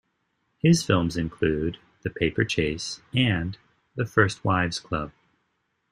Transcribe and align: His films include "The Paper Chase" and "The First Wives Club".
His 0.57 0.83
films 0.83 1.15
include 1.15 1.77
"The 2.01 2.09
Paper 2.09 2.43
Chase" 2.43 3.03
and 3.13 3.55
"The 3.95 4.07
First 4.07 4.43
Wives 4.43 4.79
Club". 4.79 5.11